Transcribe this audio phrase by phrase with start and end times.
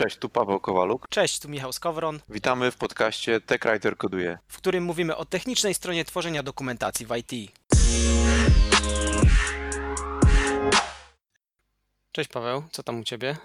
[0.00, 1.08] Cześć, tu Paweł Kowaluk.
[1.08, 2.20] Cześć, tu Michał Skowron.
[2.28, 7.52] Witamy w podcaście TechWriter Koduje, w którym mówimy o technicznej stronie tworzenia dokumentacji w IT.
[12.12, 13.36] Cześć Paweł, co tam u Ciebie?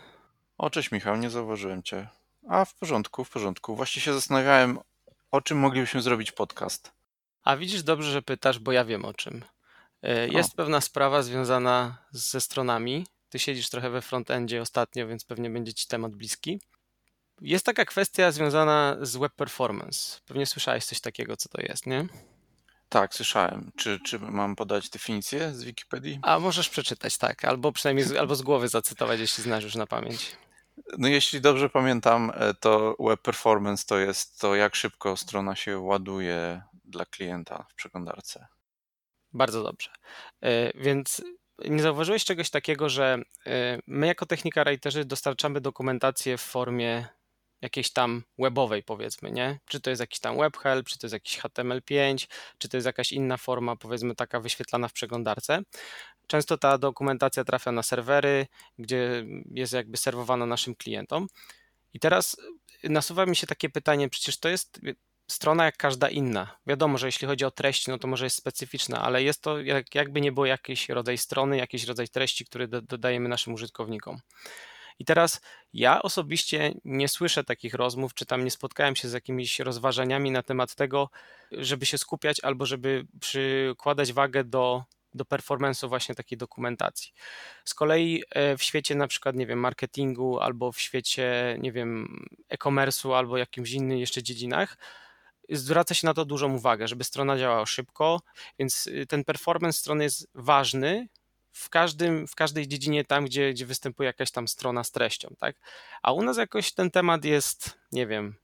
[0.57, 2.07] O, cześć Michał, nie zauważyłem Cię.
[2.49, 3.75] A, w porządku, w porządku.
[3.75, 4.79] Właśnie się zastanawiałem,
[5.31, 6.91] o czym moglibyśmy zrobić podcast.
[7.43, 9.43] A widzisz, dobrze, że pytasz, bo ja wiem o czym.
[10.01, 15.49] E, jest pewna sprawa związana ze stronami, ty siedzisz trochę we frontendzie ostatnio, więc pewnie
[15.49, 16.59] będzie ci temat bliski.
[17.41, 20.19] Jest taka kwestia związana z web performance.
[20.25, 22.07] Pewnie słyszałeś coś takiego, co to jest, nie?
[22.89, 23.71] Tak, słyszałem.
[23.75, 26.19] Czy, czy mam podać definicję z Wikipedii?
[26.21, 27.45] A możesz przeczytać, tak.
[27.45, 30.35] Albo przynajmniej z, albo z głowy zacytować, jeśli znasz już na pamięć.
[30.97, 35.79] No jeśli dobrze pamiętam, e, to web performance to jest to, jak szybko strona się
[35.79, 38.47] ładuje dla klienta w przeglądarce.
[39.33, 39.89] Bardzo dobrze.
[40.41, 41.21] E, więc
[41.59, 43.51] nie zauważyłeś czegoś takiego, że y,
[43.87, 47.07] my jako technika writerzy dostarczamy dokumentację w formie
[47.61, 49.59] jakiejś tam webowej powiedzmy, nie?
[49.65, 53.11] Czy to jest jakiś tam webhelp, czy to jest jakiś HTML5, czy to jest jakaś
[53.11, 55.61] inna forma powiedzmy taka wyświetlana w przeglądarce.
[56.27, 58.47] Często ta dokumentacja trafia na serwery,
[58.79, 61.27] gdzie jest jakby serwowana naszym klientom.
[61.93, 62.37] I teraz
[62.83, 64.79] nasuwa mi się takie pytanie, przecież to jest
[65.27, 66.57] strona jak każda inna.
[66.67, 69.95] Wiadomo, że jeśli chodzi o treść, no to może jest specyficzna, ale jest to jak,
[69.95, 74.19] jakby nie było jakiś rodzaj strony, jakiś rodzaj treści, który do, dodajemy naszym użytkownikom.
[74.99, 75.41] I teraz
[75.73, 80.43] ja osobiście nie słyszę takich rozmów, czy tam nie spotkałem się z jakimiś rozważaniami na
[80.43, 81.09] temat tego,
[81.51, 87.13] żeby się skupiać albo żeby przykładać wagę do, do performance'u właśnie takiej dokumentacji.
[87.65, 92.25] Z kolei e, w świecie na przykład, nie wiem, marketingu albo w świecie, nie wiem,
[92.49, 94.77] e-commerce'u albo jakimś innym jeszcze dziedzinach,
[95.49, 98.21] zwraca się na to dużą uwagę, żeby strona działała szybko,
[98.59, 101.07] więc y, ten performance strony jest ważny
[101.51, 105.55] w, każdym, w każdej dziedzinie tam, gdzie, gdzie występuje jakaś tam strona z treścią, tak?
[106.01, 108.35] A u nas jakoś ten temat jest, nie wiem,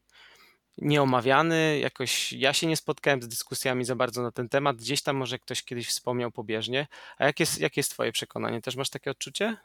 [0.77, 5.15] nieomawiany, jakoś ja się nie spotkałem z dyskusjami za bardzo na ten temat, gdzieś tam
[5.15, 6.87] może ktoś kiedyś wspomniał pobieżnie.
[7.17, 8.61] A jakie jest, jakie jest twoje przekonanie?
[8.61, 9.57] Też masz takie odczucie?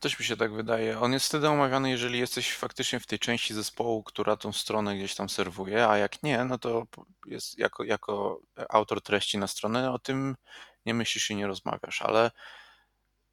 [0.00, 1.00] Też mi się tak wydaje.
[1.00, 5.14] On jest wtedy omawiany, jeżeli jesteś faktycznie w tej części zespołu, która tą stronę gdzieś
[5.14, 6.86] tam serwuje, a jak nie, no to
[7.26, 10.36] jest jako, jako autor treści na stronę o tym
[10.86, 12.30] nie myślisz i nie rozmawiasz, ale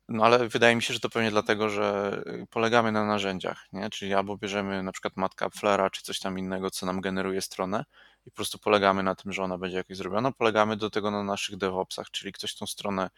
[0.10, 3.90] no ale wydaje mi się, że to pewnie dlatego, że polegamy na narzędziach, nie?
[3.90, 7.86] Czyli albo bierzemy na przykład matka Flera czy coś tam innego, co nam generuje stronę
[8.26, 10.32] i po prostu polegamy na tym, że ona będzie jakoś zrobiona.
[10.32, 13.10] Polegamy do tego na naszych DevOpsach, czyli ktoś tą stronę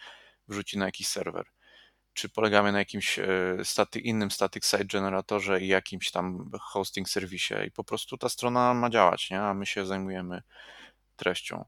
[0.48, 1.46] wrzuci na jakiś serwer
[2.20, 3.26] czy polegamy na jakimś e,
[3.64, 8.74] staty, innym static site generatorze i jakimś tam hosting serwisie i po prostu ta strona
[8.74, 9.42] ma działać, nie?
[9.42, 10.42] a my się zajmujemy
[11.16, 11.66] treścią.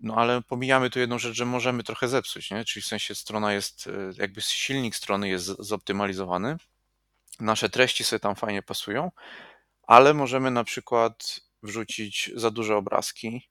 [0.00, 2.64] No ale pomijamy tu jedną rzecz, że możemy trochę zepsuć, nie?
[2.64, 6.56] czyli w sensie strona jest, e, jakby silnik strony jest zoptymalizowany,
[7.40, 9.10] nasze treści sobie tam fajnie pasują,
[9.82, 13.48] ale możemy na przykład wrzucić za duże obrazki,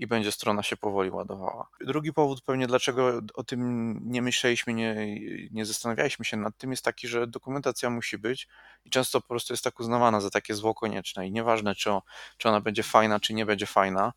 [0.00, 1.68] i będzie strona się powoli ładowała.
[1.80, 6.84] Drugi powód pewnie, dlaczego o tym nie myśleliśmy, nie, nie zastanawialiśmy się nad tym, jest
[6.84, 8.48] taki, że dokumentacja musi być
[8.84, 11.90] i często po prostu jest tak uznawana za takie zło konieczne i nieważne, czy,
[12.36, 14.12] czy ona będzie fajna, czy nie będzie fajna,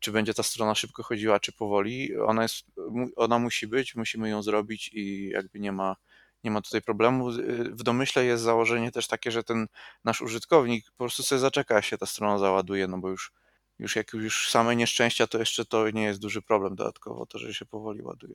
[0.00, 2.66] czy będzie ta strona szybko chodziła, czy powoli, ona, jest,
[3.16, 5.96] ona musi być, musimy ją zrobić i jakby nie ma,
[6.44, 7.30] nie ma tutaj problemu.
[7.70, 9.66] W domyśle jest założenie też takie, że ten
[10.04, 13.32] nasz użytkownik po prostu sobie zaczeka, się ta strona załaduje, no bo już
[13.78, 17.54] już jak już same nieszczęścia, to jeszcze to nie jest duży problem dodatkowo, to, że
[17.54, 18.34] się powoli ładuje.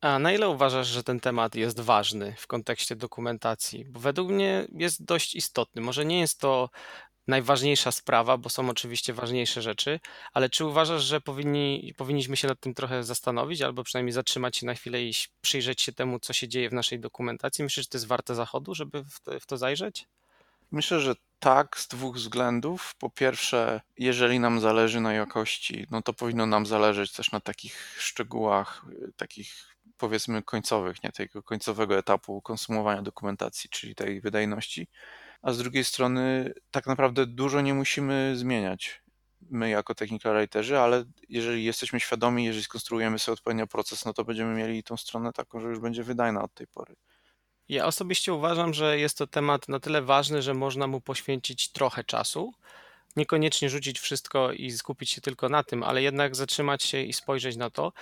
[0.00, 3.84] A na ile uważasz, że ten temat jest ważny w kontekście dokumentacji?
[3.84, 5.82] Bo według mnie jest dość istotny.
[5.82, 6.70] Może nie jest to
[7.26, 10.00] najważniejsza sprawa, bo są oczywiście ważniejsze rzeczy,
[10.32, 14.66] ale czy uważasz, że powinni, powinniśmy się nad tym trochę zastanowić, albo przynajmniej zatrzymać się
[14.66, 17.64] na chwilę i przyjrzeć się temu, co się dzieje w naszej dokumentacji?
[17.64, 20.06] Myślisz, że to jest warte zachodu, żeby w to, w to zajrzeć?
[20.70, 22.94] Myślę, że tak, z dwóch względów.
[22.98, 27.96] Po pierwsze, jeżeli nam zależy na jakości, no to powinno nam zależeć też na takich
[27.98, 34.88] szczegółach, y, takich powiedzmy końcowych, nie tego końcowego etapu konsumowania dokumentacji, czyli tej wydajności.
[35.42, 39.02] A z drugiej strony, tak naprawdę dużo nie musimy zmieniać
[39.50, 44.24] my jako technical writerzy, ale jeżeli jesteśmy świadomi, jeżeli skonstruujemy sobie odpowiednio proces, no to
[44.24, 46.94] będziemy mieli tą stronę taką, że już będzie wydajna od tej pory.
[47.68, 52.04] Ja osobiście uważam, że jest to temat na tyle ważny, że można mu poświęcić trochę
[52.04, 52.52] czasu.
[53.16, 57.56] Niekoniecznie rzucić wszystko i skupić się tylko na tym, ale jednak zatrzymać się i spojrzeć
[57.56, 57.92] na to.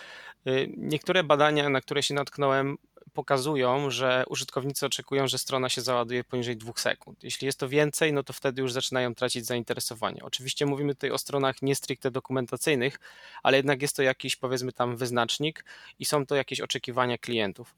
[0.46, 2.78] Y, niektóre badania, na które się natknąłem,
[3.10, 7.24] pokazują, że użytkownicy oczekują, że strona się załaduje poniżej dwóch sekund.
[7.24, 10.22] Jeśli jest to więcej, no to wtedy już zaczynają tracić zainteresowanie.
[10.22, 13.00] Oczywiście mówimy tutaj o stronach nie stricte dokumentacyjnych,
[13.42, 15.64] ale jednak jest to jakiś powiedzmy tam wyznacznik
[15.98, 17.74] i są to jakieś oczekiwania klientów.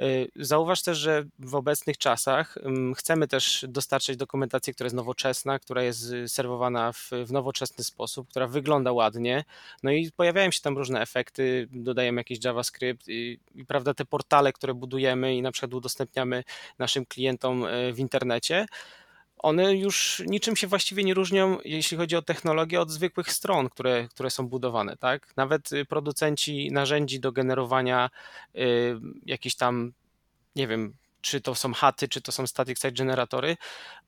[0.00, 2.58] Y, zauważ też, że w obecnych czasach
[2.96, 8.46] chcemy też dostarczać dokumentację, która jest nowoczesna, która jest serwowana w, w nowoczesny sposób, która
[8.46, 9.44] wygląda ładnie,
[9.82, 14.52] no i pojawiają się tam różne efekty, dodajemy jakiś JavaScript i, i prawda, te portale,
[14.52, 16.44] które budujemy i na przykład udostępniamy
[16.78, 18.66] naszym klientom e, w internecie,
[19.42, 24.08] one już niczym się właściwie nie różnią, jeśli chodzi o technologię, od zwykłych stron, które,
[24.08, 24.96] które są budowane.
[24.96, 25.36] Tak?
[25.36, 28.10] Nawet y, producenci narzędzi do generowania
[28.56, 29.92] y, jakichś tam,
[30.56, 33.56] nie wiem, czy to są chaty, czy to są static site generatory,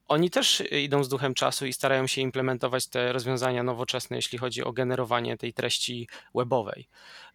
[0.09, 4.64] oni też idą z duchem czasu i starają się implementować te rozwiązania nowoczesne, jeśli chodzi
[4.64, 6.88] o generowanie tej treści webowej.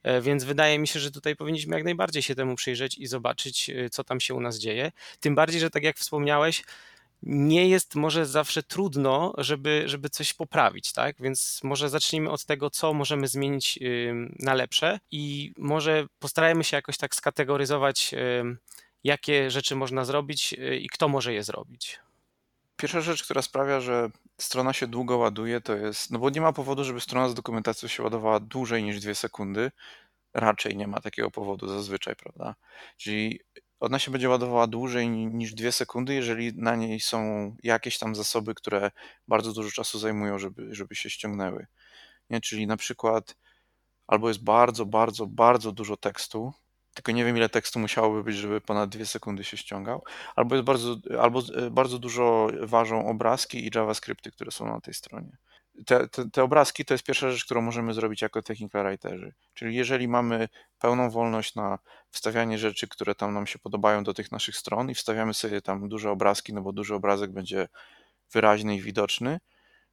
[0.04, 3.70] E, więc wydaje mi się, że tutaj powinniśmy jak najbardziej się temu przyjrzeć i zobaczyć,
[3.70, 4.92] e, co tam się u nas dzieje.
[5.20, 6.64] Tym bardziej, że tak jak wspomniałeś,
[7.24, 11.16] nie jest może zawsze trudno, żeby, żeby coś poprawić, tak?
[11.20, 13.80] Więc może zacznijmy od tego, co możemy zmienić
[14.40, 18.16] na lepsze i może postarajmy się jakoś tak skategoryzować,
[19.08, 22.00] jakie rzeczy można zrobić e, i kto może je zrobić.
[22.76, 26.54] Pierwsza rzecz, która sprawia, że strona się długo ładuje, to jest, no bo nie ma
[26.54, 29.72] powodu, żeby strona z dokumentacją się ładowała dłużej niż dwie sekundy.
[30.34, 32.56] Raczej nie ma takiego powodu zazwyczaj, prawda?
[32.98, 33.40] Czyli
[33.80, 38.56] ona się będzie ładowała dłużej niż dwie sekundy, jeżeli na niej są jakieś tam zasoby,
[38.56, 38.92] które
[39.28, 41.68] bardzo dużo czasu zajmują, żeby, żeby się ściągnęły.
[42.30, 42.42] Nie?
[42.42, 43.36] Czyli na przykład
[44.08, 46.54] albo jest bardzo, bardzo, bardzo dużo tekstu,
[46.98, 50.04] tylko nie wiem ile tekstu musiałoby być, żeby ponad dwie sekundy się ściągał,
[50.36, 54.94] albo jest bardzo, albo e, bardzo dużo ważą obrazki i JavaScripty, które są na tej
[54.94, 55.38] stronie.
[55.86, 59.34] Te, te, te, obrazki to jest pierwsza rzecz, którą możemy zrobić jako technical writerzy.
[59.54, 60.50] Czyli jeżeli mamy
[60.80, 61.80] pełną wolność na
[62.10, 65.90] wstawianie rzeczy, które tam nam się podobają do tych naszych stron i wstawiamy sobie tam
[65.90, 67.68] duże obrazki, no bo duży obrazek będzie
[68.32, 69.40] wyraźny i widoczny,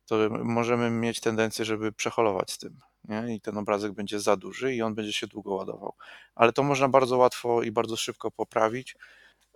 [0.07, 2.81] to możemy mieć tendencję, żeby przeholować z tym.
[3.05, 3.35] Nie?
[3.35, 5.95] I ten obrazek będzie za duży i on będzie się długo ładował.
[6.35, 8.97] Ale to można bardzo łatwo i bardzo szybko poprawić.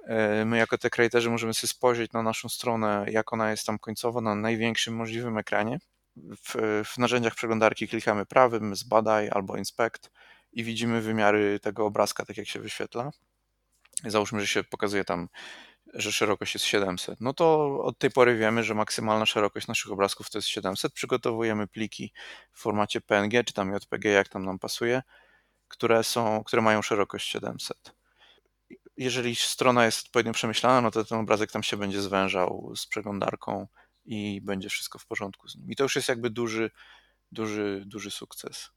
[0.04, 3.78] E, my jako te creatorzy możemy sobie spojrzeć na naszą stronę, jak ona jest tam
[3.78, 5.78] końcowo na największym możliwym ekranie.
[6.16, 10.10] W, w narzędziach przeglądarki klikamy prawym, zbadaj albo inspect
[10.52, 13.10] i widzimy wymiary tego obrazka, tak jak się wyświetla.
[14.04, 15.28] Załóżmy, że się pokazuje tam
[15.94, 20.30] że szerokość jest 700, no to od tej pory wiemy, że maksymalna szerokość naszych obrazków
[20.30, 20.92] to jest 700.
[20.92, 22.12] Przygotowujemy pliki
[22.52, 25.02] w formacie PNG czy tam JPG, jak tam nam pasuje,
[25.68, 27.94] które, są, które mają szerokość 700.
[28.96, 33.66] Jeżeli strona jest odpowiednio przemyślana, no to ten obrazek tam się będzie zwężał z przeglądarką
[34.04, 35.70] i będzie wszystko w porządku z nim.
[35.70, 36.70] I to już jest jakby duży,
[37.32, 38.70] duży, duży sukces.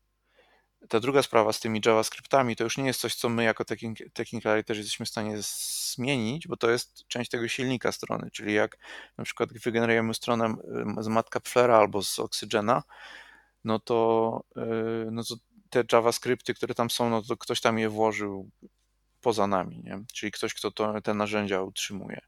[0.89, 3.65] Ta druga sprawa z tymi JavaScriptami to już nie jest coś, co my jako
[4.13, 8.77] technical writerzy jesteśmy w stanie zmienić, bo to jest część tego silnika strony, czyli jak
[9.17, 10.55] na przykład wygenerujemy stronę
[10.99, 12.83] z Matcapflera albo z Oxygena,
[13.63, 15.35] no to, y, no to
[15.69, 18.49] te JavaScripty, które tam są, no to ktoś tam je włożył
[19.21, 20.03] poza nami, nie?
[20.13, 22.21] czyli ktoś, kto to, te narzędzia utrzymuje.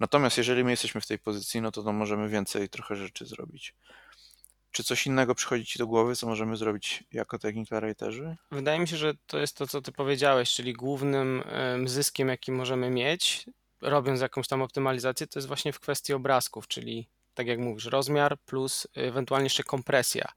[0.00, 3.74] Natomiast jeżeli my jesteśmy w tej pozycji, no to, to możemy więcej trochę rzeczy zrobić.
[4.74, 8.36] Czy coś innego przychodzi Ci do głowy, co możemy zrobić jako technical writerzy?
[8.50, 11.42] Wydaje mi się, że to jest to, co Ty powiedziałeś, czyli głównym
[11.84, 13.46] zyskiem, jaki możemy mieć,
[13.80, 18.38] robiąc jakąś tam optymalizację, to jest właśnie w kwestii obrazków, czyli tak jak mówisz, rozmiar
[18.46, 20.28] plus ewentualnie jeszcze kompresja.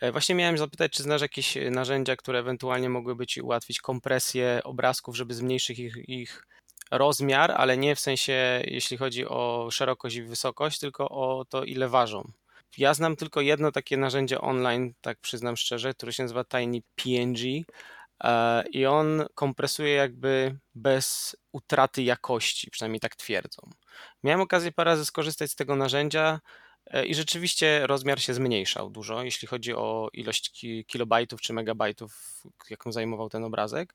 [0.00, 5.16] E, właśnie miałem zapytać, czy znasz jakieś narzędzia, które ewentualnie mogłyby Ci ułatwić kompresję obrazków,
[5.16, 6.46] żeby zmniejszyć ich, ich
[6.90, 11.88] rozmiar, ale nie w sensie, jeśli chodzi o szerokość i wysokość, tylko o to, ile
[11.88, 12.32] ważą.
[12.78, 17.64] Ja znam tylko jedno takie narzędzie online, tak przyznam szczerze, które się nazywa Tiny PNG
[18.24, 23.70] e, i on kompresuje jakby bez utraty jakości, przynajmniej tak twierdzą.
[24.22, 26.40] Miałem okazję parę razy skorzystać z tego narzędzia
[26.86, 32.92] e, i rzeczywiście rozmiar się zmniejszał dużo, jeśli chodzi o ilość kilobajtów czy megabajtów, jaką
[32.92, 33.94] zajmował ten obrazek.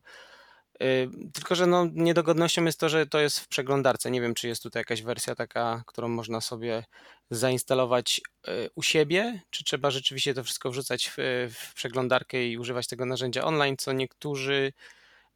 [0.81, 4.11] Y, tylko, że no, niedogodnością jest to, że to jest w przeglądarce.
[4.11, 6.83] Nie wiem, czy jest tutaj jakaś wersja taka, którą można sobie
[7.29, 12.87] zainstalować y, u siebie, czy trzeba rzeczywiście to wszystko wrzucać w, w przeglądarkę i używać
[12.87, 14.73] tego narzędzia online, co niektórzy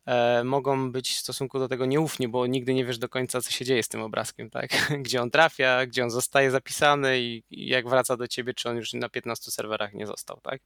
[0.06, 3.52] e, mogą być w stosunku do tego nieufni, bo nigdy nie wiesz do końca, co
[3.52, 4.70] się dzieje z tym obrazkiem, tak?
[5.04, 8.94] Gdzie on trafia, gdzie on zostaje zapisany i, jak wraca do ciebie, czy on już
[8.94, 10.62] na 15 serwerach nie został, tak?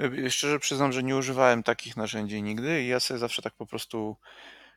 [0.00, 3.66] E, szczerze przyznam, że nie używałem takich narzędzi nigdy i ja sobie zawsze tak po
[3.66, 4.16] prostu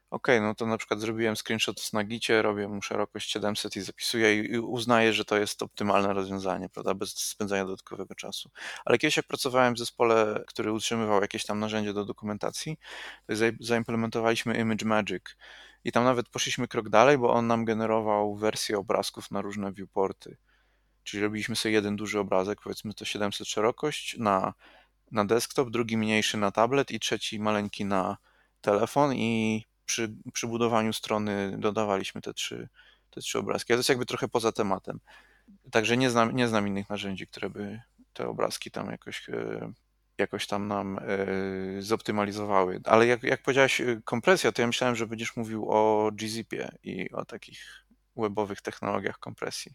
[0.10, 4.36] ok, no to na przykład zrobiłem screenshot z Nagicie, robię mu szerokość 700 i zapisuję
[4.36, 8.50] i uznaję, że to jest optymalne rozwiązanie, prawda, bez spędzania dodatkowego czasu.
[8.86, 12.78] Ale kiedyś jak pracowałem w zespole, który utrzymywał jakieś tam narzędzie do dokumentacji,
[13.28, 15.24] to zaimplementowaliśmy Image Magic
[15.84, 20.38] i tam nawet poszliśmy krok dalej, bo on nam generował wersje obrazków na różne viewporty.
[21.04, 24.54] Czyli robiliśmy sobie jeden duży obrazek, powiedzmy to 700 szerokość na,
[25.14, 28.18] na desktop, drugi mniejszy na tablet i trzeci maleńki na
[28.62, 32.70] telefon i przy, przy budowaniu strony dodawaliśmy te trzy,
[33.10, 33.74] te trzy obrazki.
[33.74, 35.00] Ale to jest jakby trochę poza tematem.
[35.72, 37.82] Także nie znam, nie znam innych narzędzi, które by
[38.14, 39.72] te obrazki tam jakoś, e,
[40.18, 41.02] jakoś tam nam e,
[41.82, 42.82] zoptymalizowały.
[42.86, 46.50] Ale jak, jak powiedziałeś e, kompresja, to ja myślałem, że będziesz mówił o gzip
[46.84, 49.72] i o takich webowych technologiach kompresji.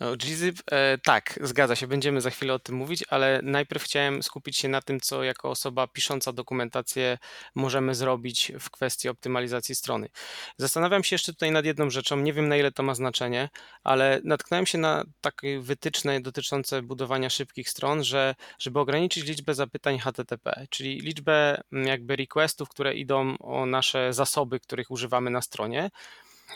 [0.00, 4.22] No, gzip, e, tak, zgadza się, będziemy za chwilę o tym mówić, ale najpierw chciałem
[4.22, 7.18] skupić się na tym, co jako osoba pisząca dokumentację
[7.54, 10.08] możemy zrobić w kwestii optymalizacji strony.
[10.56, 13.48] Zastanawiam się jeszcze tutaj nad jedną rzeczą, nie wiem na ile to ma znaczenie,
[13.84, 19.98] ale natknąłem się na takie wytyczne dotyczące budowania szybkich stron, że żeby ograniczyć liczbę zapytań
[19.98, 25.90] HTTP, czyli liczbę jakby requestów, które idą o nasze zasoby, których używamy na stronie,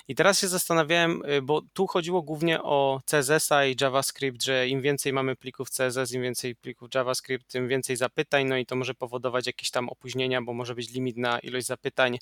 [0.09, 4.83] i teraz się zastanawiałem, y, bo tu chodziło głównie o CSS-a i JavaScript, że im
[4.83, 8.95] więcej mamy plików CSS, im więcej plików JavaScript, tym więcej zapytań, no i to może
[8.95, 12.19] powodować jakieś tam opóźnienia, bo może być limit na ilość zapytań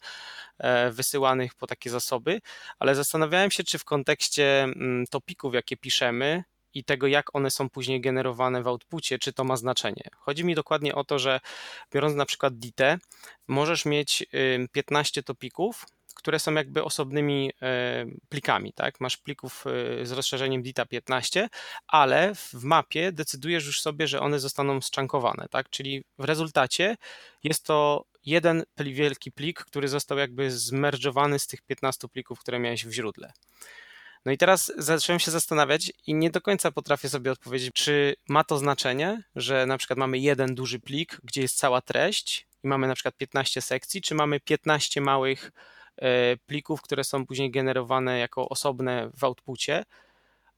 [0.59, 2.41] e, wysyłanych po takie zasoby,
[2.79, 6.45] ale zastanawiałem się, czy w kontekście mm, topików, jakie piszemy,
[6.75, 10.03] i tego, jak one są później generowane w outpucie, czy to ma znaczenie.
[10.17, 11.41] Chodzi mi dokładnie o to, że
[11.93, 12.99] biorąc na przykład DITę,
[13.49, 14.27] możesz mieć
[14.73, 15.87] 15 topików,
[16.25, 19.01] które są jakby osobnymi e, plikami, tak?
[19.01, 19.65] Masz plików
[20.01, 21.49] e, z rozszerzeniem DITA 15,
[21.87, 25.71] ale w mapie decydujesz już sobie, że one zostaną zczankowane, tak?
[25.71, 26.97] Czyli w rezultacie
[27.43, 32.87] jest to jeden wielki plik, który został jakby zmerdżowany z tych 15 plików, które miałeś
[32.87, 33.33] w źródle.
[34.25, 38.45] No i teraz zacząłem się zastanawiać i nie do końca potrafię sobie odpowiedzieć, czy ma
[38.45, 42.87] to znaczenie, że na przykład mamy jeden duży plik, gdzie jest cała treść i mamy
[42.87, 45.53] na przykład 15 sekcji, czy mamy 15 małych
[46.47, 49.85] plików, które są później generowane jako osobne w outpucie,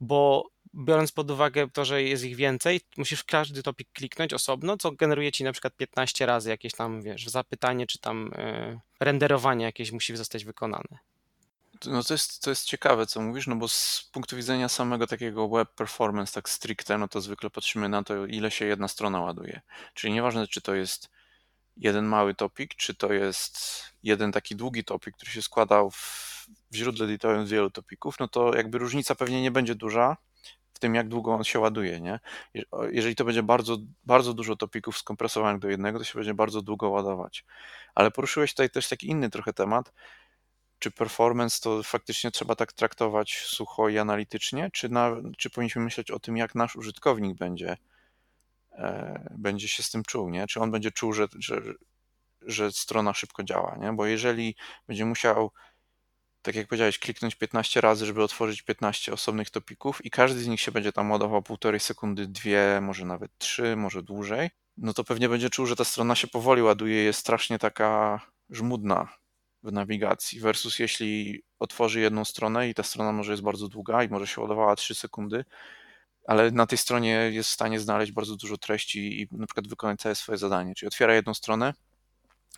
[0.01, 4.93] bo biorąc pod uwagę to, że jest ich więcej, musisz każdy topik kliknąć osobno, co
[4.93, 9.93] generuje ci na przykład 15 razy jakieś tam, wiesz, zapytanie, czy tam e, renderowanie jakieś
[9.93, 10.99] musi zostać wykonane.
[11.87, 15.49] No to jest, to jest ciekawe, co mówisz, no bo z punktu widzenia samego takiego
[15.49, 19.61] web performance, tak stricte, no to zwykle patrzymy na to, ile się jedna strona ładuje.
[19.95, 21.11] Czyli nieważne, czy to jest
[21.77, 23.59] jeden mały topik, czy to jest
[24.03, 28.29] jeden taki długi topik, który się składał w, w źródle edytowym z wielu topików, no
[28.29, 30.17] to jakby różnica pewnie nie będzie duża
[30.75, 32.21] w tym, jak długo on się ładuje, nie?
[32.91, 36.91] Jeżeli to będzie bardzo, bardzo dużo topików skompresowanych do jednego, to się będzie bardzo długo
[36.91, 37.45] ładować.
[37.95, 39.93] Ale poruszyłeś tutaj też taki inny trochę temat,
[40.79, 46.11] czy performance to faktycznie trzeba tak traktować sucho i analitycznie, czy, na, czy powinniśmy myśleć
[46.11, 47.77] o tym, jak nasz użytkownik będzie
[49.31, 50.47] będzie się z tym czuł, nie?
[50.47, 51.61] Czy on będzie czuł, że, że,
[52.43, 53.93] że strona szybko działa, nie?
[53.93, 54.57] Bo jeżeli
[54.89, 55.51] będzie musiał,
[56.43, 60.61] tak jak powiedziałeś, kliknąć 15 razy, żeby otworzyć 15 osobnych topików i każdy z nich
[60.61, 65.29] się będzie tam ładował półtorej sekundy, dwie, może nawet trzy, może dłużej, no to pewnie
[65.29, 69.09] będzie czuł, że ta strona się powoli ładuje, jest strasznie taka żmudna
[69.63, 74.09] w nawigacji, versus jeśli otworzy jedną stronę i ta strona może jest bardzo długa i
[74.09, 75.45] może się ładowała 3 sekundy,
[76.27, 80.01] ale na tej stronie jest w stanie znaleźć bardzo dużo treści i na przykład wykonać
[80.01, 80.75] całe swoje zadanie.
[80.75, 81.75] Czyli otwiera jedną stronę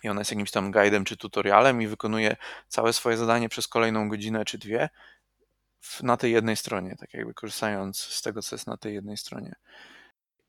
[0.03, 2.35] i ona jest jakimś tam guidem czy tutorialem i wykonuje
[2.67, 4.89] całe swoje zadanie przez kolejną godzinę czy dwie
[6.03, 9.55] na tej jednej stronie, tak jakby korzystając z tego, co jest na tej jednej stronie.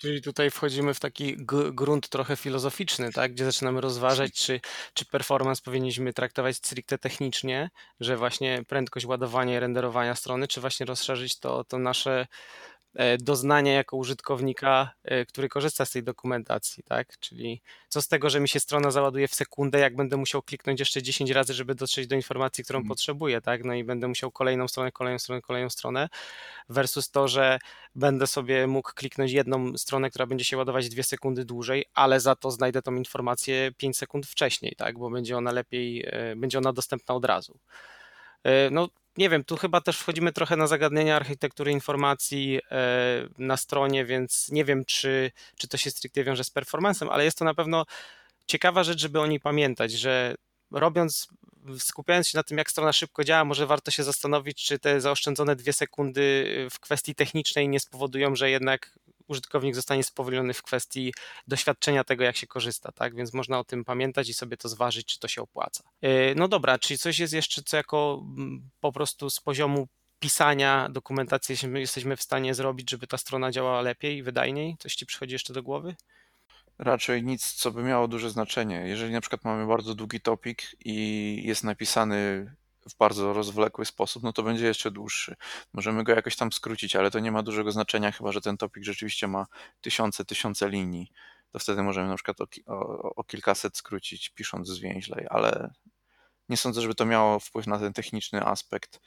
[0.00, 1.36] Czyli tutaj wchodzimy w taki
[1.72, 3.32] grunt trochę filozoficzny, tak?
[3.32, 4.60] gdzie zaczynamy rozważać, czy,
[4.94, 10.86] czy performance powinniśmy traktować stricte technicznie, że właśnie prędkość ładowania i renderowania strony, czy właśnie
[10.86, 12.26] rozszerzyć to, to nasze
[13.20, 17.18] doznania jako użytkownika, e, który korzysta z tej dokumentacji, tak?
[17.18, 20.80] Czyli co z tego, że mi się strona załaduje w sekundę, jak będę musiał kliknąć
[20.80, 22.88] jeszcze 10 razy, żeby dotrzeć do informacji, którą hmm.
[22.88, 23.64] potrzebuję, tak?
[23.64, 26.08] No i będę musiał kolejną stronę, kolejną stronę, kolejną stronę,
[26.68, 27.58] versus to, że
[27.94, 32.36] będę sobie mógł kliknąć jedną stronę, która będzie się ładować dwie sekundy dłużej, ale za
[32.36, 34.98] to znajdę tą informację 5 sekund wcześniej, tak?
[34.98, 37.58] Bo będzie ona lepiej, e, będzie ona dostępna od razu.
[38.70, 44.04] No, nie wiem, tu chyba też wchodzimy trochę na zagadnienia architektury informacji e, na stronie,
[44.04, 47.54] więc nie wiem, czy, czy to się stricte wiąże z performancem, ale jest to na
[47.54, 47.84] pewno
[48.46, 50.34] ciekawa rzecz, żeby o niej pamiętać, że
[50.70, 51.28] robiąc,
[51.78, 55.56] skupiając się na tym, jak strona szybko działa, może warto się zastanowić, czy te zaoszczędzone
[55.56, 58.98] dwie sekundy w kwestii technicznej nie spowodują, że jednak
[59.30, 61.14] użytkownik zostanie spowolniony w kwestii
[61.46, 63.14] doświadczenia tego, jak się korzysta, tak?
[63.14, 65.84] Więc można o tym pamiętać i sobie to zważyć, czy to się opłaca.
[66.04, 70.88] Y, no dobra, czyli coś jest jeszcze, co jako mm, po prostu z poziomu pisania
[70.90, 74.76] dokumentacji jesteśmy w stanie zrobić, żeby ta strona działała lepiej wydajniej?
[74.78, 75.94] Coś ci przychodzi jeszcze do głowy?
[76.78, 78.82] Raczej nic, co by miało duże znaczenie.
[78.86, 82.50] Jeżeli na przykład mamy bardzo długi topik i jest napisany
[82.90, 85.36] w bardzo rozwlekły sposób, no to będzie jeszcze dłuższy.
[85.72, 88.84] Możemy go jakoś tam skrócić, ale to nie ma dużego znaczenia, chyba że ten topik
[88.84, 89.46] rzeczywiście ma
[89.80, 91.12] tysiące, tysiące linii.
[91.52, 95.70] To wtedy możemy na przykład o, o, o kilkaset skrócić, pisząc zwięźlej, ale
[96.48, 99.00] nie sądzę, żeby to miało wpływ na ten techniczny aspekt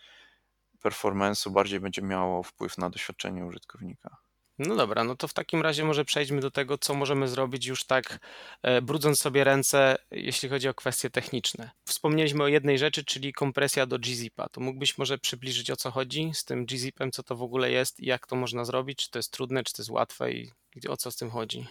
[0.84, 4.18] performance'u, bardziej będzie miało wpływ na doświadczenie użytkownika.
[4.60, 7.84] No dobra, no to w takim razie może przejdźmy do tego, co możemy zrobić już
[7.84, 8.20] tak
[8.62, 11.72] e, brudząc sobie ręce, jeśli chodzi o kwestie techniczne.
[11.86, 14.50] Wspomnieliśmy o jednej rzeczy, czyli kompresja do gzipa.
[14.50, 18.00] To mógłbyś może przybliżyć o co chodzi z tym gzipem, co to w ogóle jest
[18.00, 18.98] i jak to można zrobić?
[18.98, 20.52] Czy to jest trudne, czy to jest łatwe i
[20.90, 21.68] o co z tym chodzi?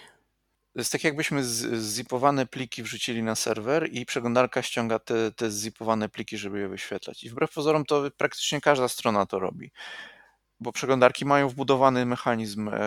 [0.72, 1.44] To jest tak jakbyśmy
[1.80, 7.24] zipowane pliki wrzucili na serwer i przeglądarka ściąga te, te zipowane pliki, żeby je wyświetlać.
[7.24, 9.70] I wbrew pozorom to praktycznie każda strona to robi
[10.62, 12.80] bo przeglądarki mają wbudowany mechanizm e,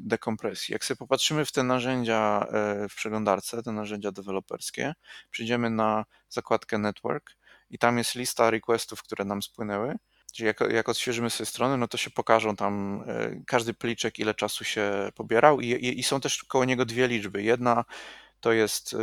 [0.00, 0.72] dekompresji.
[0.72, 4.94] Jak sobie popatrzymy w te narzędzia e, w przeglądarce, te narzędzia deweloperskie,
[5.30, 7.30] przyjdziemy na zakładkę Network
[7.70, 9.96] i tam jest lista requestów, które nam spłynęły.
[10.32, 14.34] Czyli jak, jak odświeżymy sobie stronę, no to się pokażą tam e, każdy pliczek, ile
[14.34, 17.42] czasu się pobierał i, i, i są też koło niego dwie liczby.
[17.42, 17.84] Jedna
[18.40, 18.96] to jest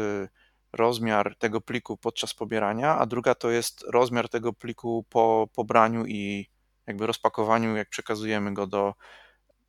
[0.73, 6.49] rozmiar tego pliku podczas pobierania, a druga to jest rozmiar tego pliku po pobraniu i
[6.87, 8.93] jakby rozpakowaniu, jak przekazujemy go do,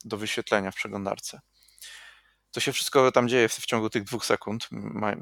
[0.04, 1.40] do wyświetlenia w przeglądarce.
[2.50, 4.68] To się wszystko tam dzieje w, w ciągu tych dwóch sekund,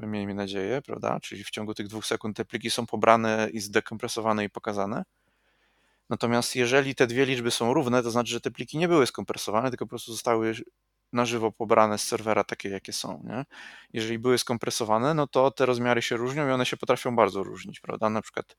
[0.03, 1.21] miejmy nadzieję, prawda?
[1.21, 5.05] Czyli w ciągu tych dwóch sekund te pliki są pobrane i zdekompresowane i pokazane.
[6.11, 9.71] Natomiast jeżeli te dwie liczby są równe, to znaczy, że te pliki nie były skompresowane,
[9.71, 10.55] tylko po prostu zostały
[11.13, 13.23] na żywo pobrane z serwera takie, jakie są.
[13.25, 13.45] Nie?
[13.93, 17.81] Jeżeli były skompresowane, no to te rozmiary się różnią i one się potrafią bardzo różnić,
[17.81, 18.11] prawda?
[18.11, 18.57] Na przykład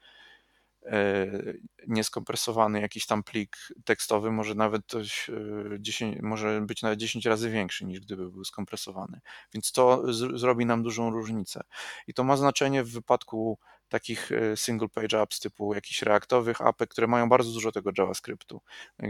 [1.88, 5.30] nieskompresowany jakiś tam plik tekstowy może nawet coś
[5.80, 9.20] 10, e, może być nawet 10 razy większy niż gdyby był skompresowany.
[9.54, 11.62] Więc to z, zrobi nam dużą różnicę.
[12.08, 16.90] I to ma znaczenie w wypadku takich e, single page apps typu jakichś reaktowych apek,
[16.90, 18.62] które mają bardzo dużo tego JavaScriptu.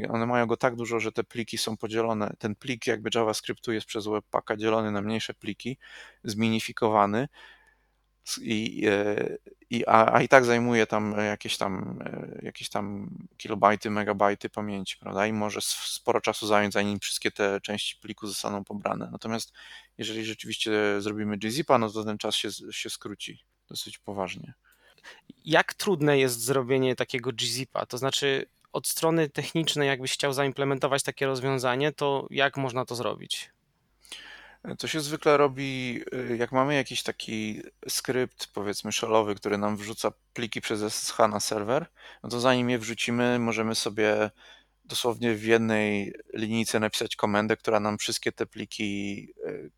[0.10, 2.34] One mają go tak dużo, że te pliki są podzielone.
[2.39, 5.77] Ten plik jakby JavaScriptu jest przez Webpacka dzielony na mniejsze pliki,
[6.24, 7.27] zminifikowany
[8.41, 9.38] i, e,
[9.69, 14.97] i, a, a, i tak zajmuje tam jakieś tam, e, jakieś tam kilobajty, megabajty pamięci,
[14.97, 15.27] prawda?
[15.27, 19.10] I może sporo czasu zająć, zanim wszystkie te części pliku zostaną pobrane.
[19.12, 19.53] Natomiast
[19.97, 24.53] jeżeli rzeczywiście zrobimy gzipa, no to ten czas się, się skróci dosyć poważnie.
[25.45, 27.86] Jak trudne jest zrobienie takiego gzipa?
[27.86, 33.49] To znaczy od strony technicznej, jakbyś chciał zaimplementować takie rozwiązanie, to jak można to zrobić?
[34.75, 40.12] To się zwykle robi, y, jak mamy jakiś taki skrypt, powiedzmy shellowy, który nam wrzuca
[40.34, 41.86] pliki przez SSH na serwer,
[42.23, 44.32] no to zanim je wrzucimy, możemy sobie
[44.86, 49.71] dosłownie w jednej linijce napisać komendę, która nam wszystkie te pliki y,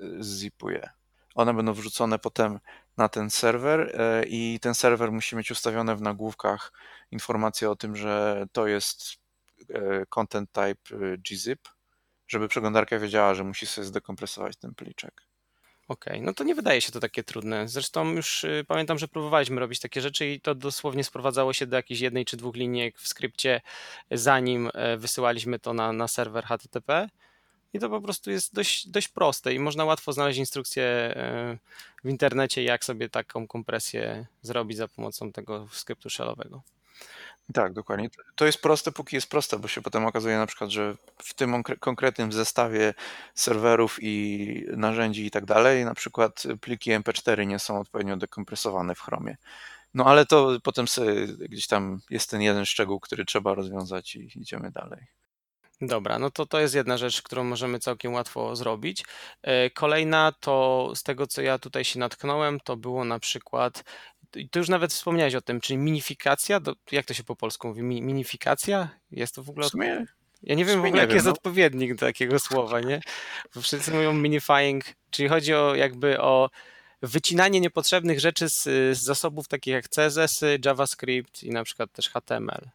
[0.00, 0.90] y, zipuje.
[1.34, 2.58] One będą wrzucone potem
[2.96, 6.72] na ten serwer i ten serwer musi mieć ustawione w nagłówkach
[7.10, 9.02] informację o tym, że to jest
[10.08, 11.68] content type gzip
[12.32, 15.22] żeby przeglądarka wiedziała, że musi sobie zdekompresować ten pliczek.
[15.88, 16.26] Okej, okay.
[16.26, 17.68] no to nie wydaje się to takie trudne.
[17.68, 21.76] Zresztą już y, pamiętam, że próbowaliśmy robić takie rzeczy i to dosłownie sprowadzało się do
[21.76, 23.60] jakiejś jednej czy dwóch linijek w skrypcie,
[24.10, 27.08] zanim e, wysyłaliśmy to na, na serwer HTTP.
[27.72, 31.58] I to po prostu jest dość, dość proste i można łatwo znaleźć instrukcję e,
[32.04, 36.62] w internecie, jak sobie taką kompresję zrobić za pomocą tego skryptu shellowego.
[37.54, 38.10] Tak, dokładnie.
[38.36, 41.62] To jest proste, póki jest proste, bo się potem okazuje na przykład, że w tym
[41.62, 42.94] konkretnym zestawie
[43.34, 49.00] serwerów i narzędzi i tak dalej, na przykład pliki MP4 nie są odpowiednio dekompresowane w
[49.00, 49.36] Chromie.
[49.94, 54.38] No ale to potem sobie gdzieś tam jest ten jeden szczegół, który trzeba rozwiązać i
[54.38, 55.06] idziemy dalej.
[55.80, 59.04] Dobra, no to to jest jedna rzecz, którą możemy całkiem łatwo zrobić.
[59.42, 63.84] E, kolejna to z tego, co ja tutaj się natknąłem, to było na przykład
[64.50, 66.60] ty już nawet wspomniałeś o tym, czyli minifikacja,
[66.92, 68.88] jak to się po polsku mówi, minifikacja?
[69.10, 69.66] Jest to w ogóle...
[69.66, 70.06] W sumie,
[70.42, 71.32] ja nie wiem w, ogóle, jaki jest no.
[71.32, 73.00] odpowiednik do takiego słowa, nie?
[73.54, 76.50] Bo wszyscy mówią minifying, czyli chodzi o jakby o
[77.02, 78.62] wycinanie niepotrzebnych rzeczy z,
[78.98, 82.68] z zasobów takich jak CSS, JavaScript i na przykład też HTML.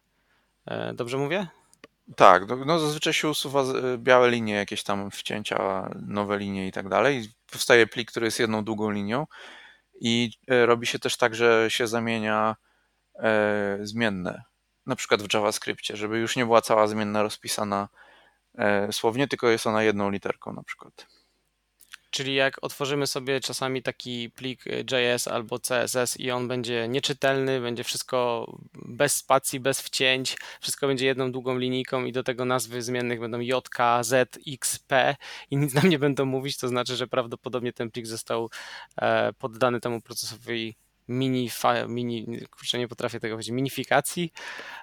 [0.66, 1.46] E, dobrze mówię?
[2.16, 3.64] Tak, no, no zazwyczaj się usuwa
[3.98, 7.28] białe linie, jakieś tam wcięcia, nowe linie i tak dalej.
[7.50, 9.26] Powstaje plik, który jest jedną długą linią
[10.00, 12.56] i e, robi się też tak, że się zamienia
[13.14, 14.42] e, zmienne,
[14.86, 17.88] na przykład w JavaScriptie, żeby już nie była cała zmienna rozpisana
[18.58, 21.06] e, słownie, tylko jest ona jedną literką na przykład.
[22.10, 27.84] Czyli jak otworzymy sobie czasami taki plik JS albo CSS i on będzie nieczytelny, będzie
[27.84, 33.20] wszystko bez spacji, bez wcięć, wszystko będzie jedną długą linijką i do tego nazwy zmiennych
[33.20, 33.68] będą J,
[34.00, 35.16] Z, X, P
[35.50, 38.50] i nic nam nie będą mówić, to znaczy, że prawdopodobnie ten plik został
[38.96, 40.76] e, poddany temu procesowi
[41.08, 41.50] mini,
[41.88, 44.32] mini kurczę, nie potrafię tego powiedzieć, minifikacji.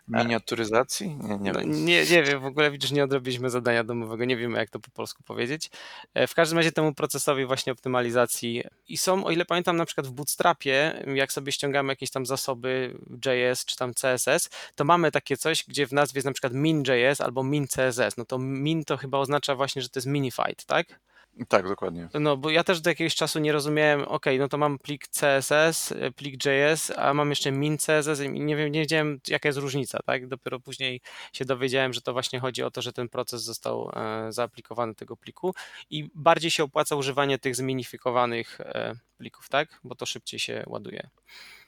[0.08, 1.16] Miniaturyzacji?
[1.16, 4.58] Nie, nie, no, nie, nie wiem, w ogóle widzisz, nie odrobiliśmy zadania domowego, nie wiemy
[4.58, 5.70] jak to po polsku powiedzieć.
[6.14, 10.08] E, w każdym razie temu procesowi właśnie optymalizacji i są, o ile pamiętam na przykład
[10.08, 15.38] w Bootstrapie, jak sobie ściągamy jakieś tam zasoby JS czy tam CSS, to mamy takie
[15.38, 19.18] coś, gdzie w nazwie jest na przykład min.js albo min.css, no to min to chyba
[19.18, 21.00] oznacza właśnie, że to jest minified, tak?
[21.48, 22.10] Tak, dokładnie.
[22.14, 25.94] No, bo ja też do jakiegoś czasu nie rozumiałem, ok, no to mam plik CSS,
[26.16, 30.00] plik JS, a mam jeszcze min CSS i nie wiem, nie wiedziałem jaka jest różnica,
[30.06, 30.28] tak?
[30.28, 31.02] Dopiero później
[31.34, 35.18] się dowiedziałem, że to właśnie chodzi o to, że ten proces został e, zaaplikowany tego
[35.18, 35.56] pliku
[35.90, 39.80] i bardziej się opłaca używanie tych zminifikowanych e, plików, tak?
[39.84, 41.10] Bo to szybciej się ładuje.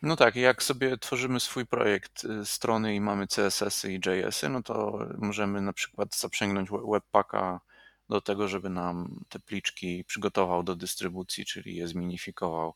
[0.02, 4.64] No tak, jak sobie tworzymy swój projekt y, strony i mamy CSS-y i JS-y, no
[4.64, 7.60] to możemy na przykład zaprzęgnąć webpacka
[8.10, 12.76] do tego, żeby nam te pliczki przygotował do dystrybucji, czyli je zminifikował,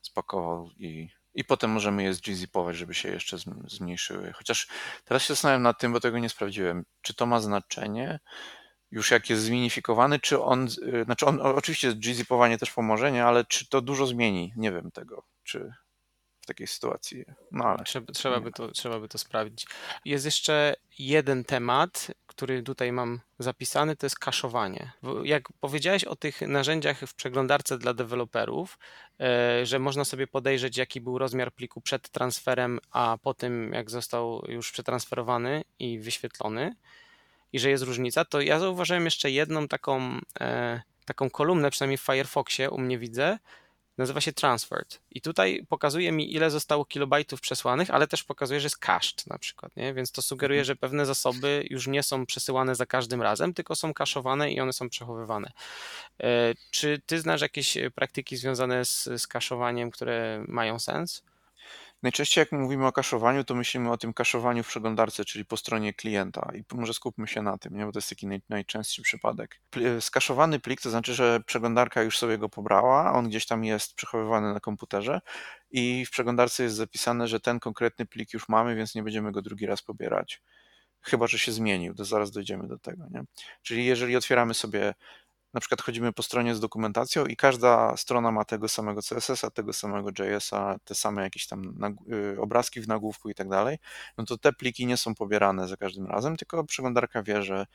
[0.00, 3.36] spakował i, i potem możemy je zgzipować, żeby się jeszcze
[3.66, 4.32] zmniejszyły.
[4.32, 4.68] Chociaż
[5.04, 8.20] teraz się zastanawiam nad tym, bo tego nie sprawdziłem, czy to ma znaczenie,
[8.90, 13.44] już jak jest zminifikowany, czy on, y, znaczy on, oczywiście gzipowanie też pomoże, nie, ale
[13.44, 14.52] czy to dużo zmieni?
[14.56, 15.72] Nie wiem tego, czy
[16.48, 17.24] takiej sytuacji.
[17.52, 19.66] No ale trzeba, trzeba, by to, trzeba by to sprawdzić.
[20.04, 24.92] Jest jeszcze jeden temat, który tutaj mam zapisany, to jest kaszowanie.
[25.24, 28.78] Jak powiedziałeś o tych narzędziach w przeglądarce dla deweloperów,
[29.20, 33.90] e, że można sobie podejrzeć, jaki był rozmiar pliku przed transferem, a po tym, jak
[33.90, 36.76] został już przetransferowany i wyświetlony,
[37.52, 42.02] i że jest różnica, to ja zauważyłem jeszcze jedną taką, e, taką kolumnę, przynajmniej w
[42.02, 43.38] Firefoxie u mnie widzę,
[43.98, 45.00] nazywa się transferred.
[45.10, 49.38] I tutaj pokazuje mi, ile zostało kilobajtów przesłanych, ale też pokazuje, że jest cached na
[49.38, 49.94] przykład, nie?
[49.94, 50.66] Więc to sugeruje, mhm.
[50.66, 54.72] że pewne zasoby już nie są przesyłane za każdym razem, tylko są kaszowane i one
[54.72, 55.52] są przechowywane.
[56.20, 61.22] E, czy ty znasz jakieś praktyki związane z, z kaszowaniem, które mają sens?
[62.02, 65.94] Najczęściej jak mówimy o kaszowaniu, to myślimy o tym kaszowaniu w przeglądarce, czyli po stronie
[65.94, 67.86] klienta i może skupmy się na tym, nie?
[67.86, 69.60] bo to jest taki naj, najczęstszy przypadek.
[69.76, 73.94] E, skaszowany plik to znaczy, że przeglądarka już sobie go pobrała, on gdzieś tam jest
[73.94, 75.20] przechowywany na komputerze
[75.70, 79.42] i w przeglądarce jest zapisane, że ten konkretny plik już mamy, więc nie będziemy go
[79.42, 80.42] drugi raz pobierać.
[81.00, 83.04] Chyba, że się zmienił, to zaraz dojdziemy do tego.
[83.10, 83.24] Nie?
[83.62, 84.94] Czyli jeżeli otwieramy sobie
[85.54, 89.72] na przykład chodzimy po stronie z dokumentacją i każda strona ma tego samego CSS-a, tego
[89.72, 93.78] samego JS-a, te same jakieś tam y, obrazki w nagłówku i tak dalej,
[94.18, 97.66] no to te pliki nie są pobierane za każdym razem, tylko przeglądarka wie, że,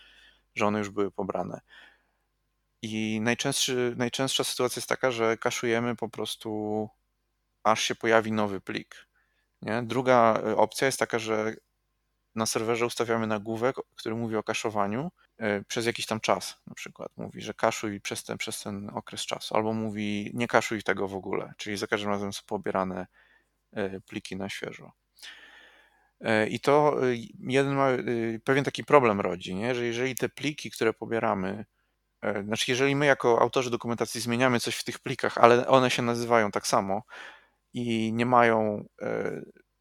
[0.56, 1.62] że one już były pobrane.
[2.82, 6.90] I najczęstszy, najczęstsza sytuacja jest taka, że kaszujemy po prostu
[7.64, 9.08] aż się pojawi nowy plik.
[9.62, 9.84] Nie?
[9.84, 11.54] Druga y, opcja jest taka, że
[12.36, 15.12] na serwerze ustawiamy nagłówek, który mówi o kaszowaniu
[15.68, 16.62] przez jakiś tam czas.
[16.68, 20.84] Na przykład mówi, że kaszuj przez ten, przez ten okres czasu, albo mówi nie kaszuj
[20.84, 23.08] tego w ogóle, czyli za każdym razem są pobierane
[23.72, 24.92] e, pliki na świeżo.
[26.22, 26.96] E, I to
[27.40, 27.88] jeden ma,
[28.44, 29.76] pewien taki problem rodzi, nie?
[29.76, 31.66] że jeżeli te pliki, które pobieramy,
[32.46, 36.52] znaczy jeżeli my jako autorzy dokumentacji zmieniamy coś w tych plikach, ale one się nazywają
[36.52, 37.04] tak samo
[37.74, 38.86] i nie mają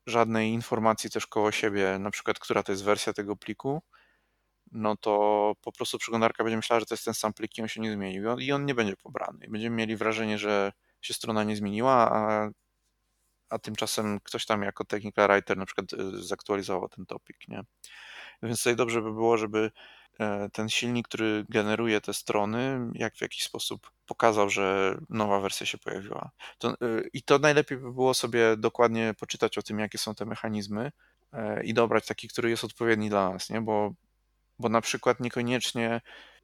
[0.07, 3.83] żadnej informacji też koło siebie, na przykład, która to jest wersja tego pliku,
[4.73, 7.69] no to po prostu przeglądarka będzie myślała, że to jest ten sam plik i on
[7.69, 9.47] się nie zmienił i on nie będzie pobrany.
[9.47, 12.51] I będziemy mieli wrażenie, że się strona nie zmieniła, a,
[13.49, 17.65] a tymczasem ktoś tam jako technical writer na przykład y, zaktualizował ten topik, nie?
[18.43, 19.71] Więc tutaj dobrze by było, żeby
[20.21, 25.67] E, ten silnik, który generuje te strony, jak w jakiś sposób pokazał, że nowa wersja
[25.67, 26.31] się pojawiła.
[26.59, 26.75] To, e,
[27.13, 30.93] I to najlepiej by było sobie dokładnie poczytać o tym, jakie są te mechanizmy
[31.33, 33.61] e, i dobrać taki, który jest odpowiedni dla nas, nie?
[33.61, 33.93] Bo,
[34.63, 36.01] bo na przykład niekoniecznie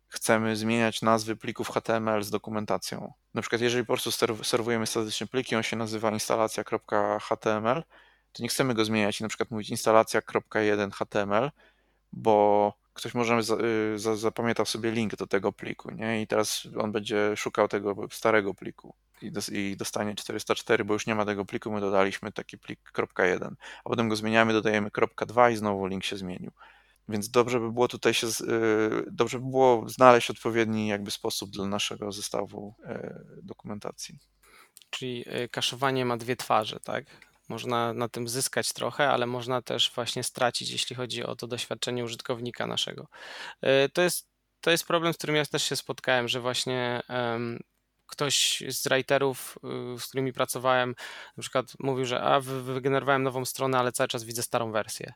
[0.09, 3.13] chcemy zmieniać nazwy plików HTML z dokumentacją.
[3.35, 4.11] Na przykład jeżeli po prostu
[4.45, 7.83] serwujemy statyczne pliki, on się nazywa instalacja.html,
[8.33, 11.51] to nie chcemy go zmieniać i na przykład mówić instalacja.1html,
[12.13, 13.41] bo ktoś może
[13.95, 16.23] y, zapamiętał sobie link do tego pliku, nie?
[16.23, 18.95] I teraz on będzie szukał tego starego pliku
[19.53, 23.55] i dostanie 404, bo już nie ma tego pliku, my dodaliśmy taki plik .1,
[23.85, 26.51] a potem go zmieniamy, dodajemy .2 i znowu link się zmienił.
[27.09, 28.33] Więc dobrze by było tutaj się, y,
[29.13, 34.19] dobrze by było znaleźć odpowiedni jakby sposób dla naszego zestawu y, dokumentacji.
[34.91, 37.05] Czyli kaszowanie ma dwie twarze, tak?
[37.49, 42.05] Można na tym zyskać trochę, ale można też właśnie stracić, jeśli chodzi o to doświadczenie
[42.05, 43.09] użytkownika naszego.
[43.93, 44.29] To jest
[44.61, 47.59] to jest problem, z którym ja też się spotkałem, że właśnie um,
[48.07, 49.59] ktoś z writerów,
[49.97, 50.95] y, z którymi pracowałem,
[51.37, 55.13] na przykład mówił, że a, wygenerowałem nową stronę, ale cały czas widzę starą wersję.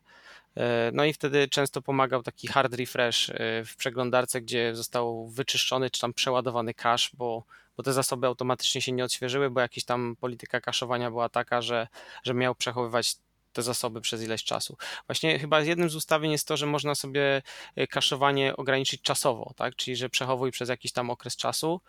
[0.57, 3.35] E, no i wtedy często pomagał taki hard refresh y,
[3.67, 7.45] w przeglądarce, gdzie został wyczyszczony czy tam przeładowany cache, bo,
[7.77, 11.89] bo te zasoby automatycznie się nie odświeżyły, bo jakaś tam polityka kaszowania była taka, że,
[12.23, 13.17] że miał przechowywać
[13.53, 14.77] te zasoby przez ileś czasu.
[15.07, 17.43] Właśnie chyba jednym z ustawień jest to, że można sobie
[17.91, 19.77] kaszowanie ograniczyć czasowo, tak?
[19.77, 21.81] Czyli że przechowuj przez jakiś tam okres czasu,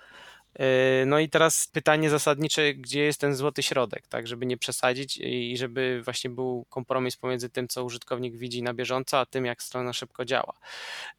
[1.05, 5.57] no i teraz pytanie zasadnicze, gdzie jest ten złoty środek, tak, żeby nie przesadzić i
[5.57, 9.93] żeby właśnie był kompromis pomiędzy tym, co użytkownik widzi na bieżąco, a tym, jak strona
[9.93, 10.53] szybko działa.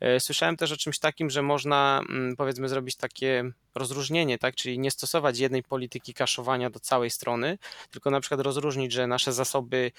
[0.01, 4.79] Yy, słyszałem też o czymś takim, że można mm, powiedzmy zrobić takie rozróżnienie, tak, czyli
[4.79, 7.59] nie stosować jednej polityki kaszowania do całej strony,
[7.91, 9.93] tylko na przykład rozróżnić, że nasze zasoby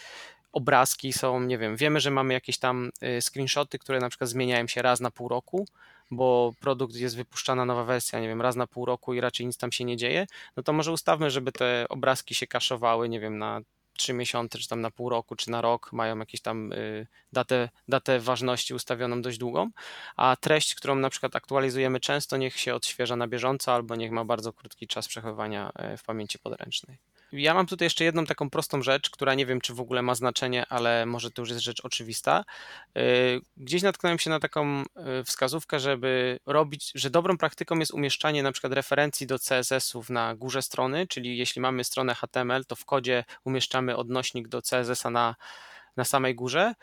[0.55, 4.67] obrazki są, nie wiem, wiemy, że mamy jakieś tam y, screenshoty, które na przykład zmieniają
[4.67, 5.67] się raz na pół roku,
[6.11, 9.57] bo produkt jest wypuszczana nowa wersja, nie wiem, raz na pół roku i raczej nic
[9.57, 13.37] tam się nie dzieje, no to może ustawmy, żeby te obrazki się kaszowały, nie wiem,
[13.37, 13.61] na
[13.97, 17.69] trzy miesiące, czy tam na pół roku, czy na rok, mają jakąś tam y, datę,
[17.87, 19.69] datę ważności ustawioną dość długą,
[20.15, 24.25] a treść, którą na przykład aktualizujemy często, niech się odświeża na bieżąco, albo niech ma
[24.25, 26.97] bardzo krótki czas przechowywania y, w pamięci podręcznej.
[27.31, 30.15] Ja mam tutaj jeszcze jedną taką prostą rzecz, która nie wiem, czy w ogóle ma
[30.15, 32.45] znaczenie, ale może to już jest rzecz oczywista.
[32.97, 34.85] Y, gdzieś natknąłem się na taką y,
[35.23, 40.61] wskazówkę, żeby robić, że dobrą praktyką jest umieszczanie na przykład referencji do CSS-ów na górze
[40.61, 45.35] strony, czyli jeśli mamy stronę HTML, to w kodzie umieszczamy odnośnik do CSS-a na,
[45.97, 46.73] na samej górze,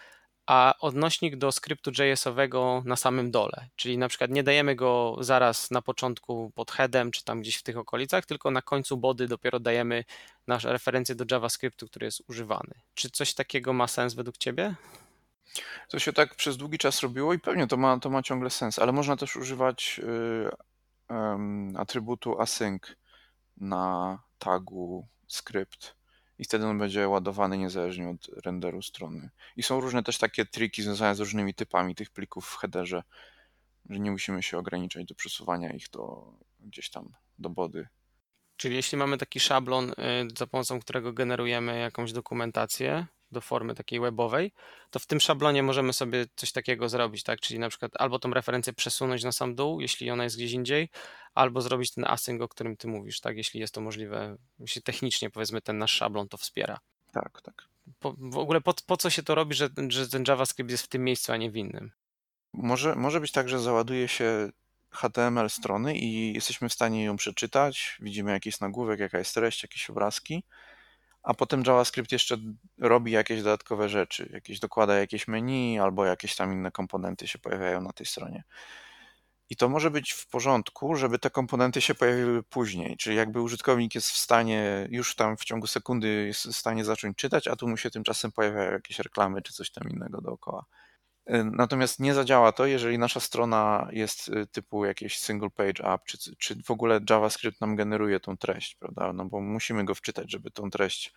[0.46, 3.68] a odnośnik do skryptu JS-owego na samym dole.
[3.76, 7.62] Czyli na przykład nie dajemy go zaraz na początku pod headem, czy tam gdzieś w
[7.62, 10.05] tych okolicach, tylko na końcu body dopiero dajemy
[10.46, 12.74] nasze referencje do JavaScriptu, który jest używany.
[12.94, 14.74] Czy coś takiego ma sens według Ciebie?
[15.88, 18.78] To się tak przez długi czas robiło i pewnie to ma, to ma ciągle sens,
[18.78, 20.00] ale można też używać
[21.11, 22.83] y, atrybutu async
[23.57, 26.01] na tagu skrypt
[26.42, 29.31] i wtedy on będzie ładowany niezależnie od renderu strony.
[29.57, 33.02] I są różne też takie triki związane z różnymi typami tych plików w headerze,
[33.90, 37.88] że nie musimy się ograniczać do przesuwania ich do gdzieś tam do body.
[38.57, 39.94] Czyli jeśli mamy taki szablon, y,
[40.38, 44.53] za pomocą którego generujemy jakąś dokumentację, do formy takiej webowej,
[44.90, 47.40] to w tym szablonie możemy sobie coś takiego zrobić, tak?
[47.40, 50.88] Czyli na przykład albo tą referencję przesunąć na sam dół, jeśli ona jest gdzieś indziej,
[51.35, 53.37] albo zrobić ten async, o którym ty mówisz, tak?
[53.37, 56.81] Jeśli jest to możliwe, jeśli technicznie powiedzmy ten nasz szablon to wspiera.
[57.12, 57.68] Tak, tak.
[58.01, 60.88] Po, w ogóle po, po co się to robi, że, że ten JavaScript jest w
[60.88, 61.90] tym miejscu, a nie w innym?
[62.53, 64.49] Może, może być tak, że załaduje się
[64.90, 69.90] HTML strony i jesteśmy w stanie ją przeczytać, widzimy jakiś nagłówek, jaka jest treść, jakieś
[69.90, 70.45] obrazki,
[71.22, 72.37] a potem JavaScript jeszcze
[72.78, 77.80] robi jakieś dodatkowe rzeczy, jakieś dokłada jakieś menu albo jakieś tam inne komponenty się pojawiają
[77.80, 78.44] na tej stronie.
[79.50, 83.94] I to może być w porządku, żeby te komponenty się pojawiły później, czyli jakby użytkownik
[83.94, 87.68] jest w stanie, już tam w ciągu sekundy jest w stanie zacząć czytać, a tu
[87.68, 90.64] mu się tymczasem pojawiają jakieś reklamy czy coś tam innego dookoła.
[91.30, 96.04] Y, natomiast nie zadziała to, jeżeli nasza strona jest y, typu jakieś single page app,
[96.04, 99.12] czy, czy w ogóle JavaScript nam generuje tą treść, prawda?
[99.12, 101.12] No bo musimy go wczytać, żeby tą treść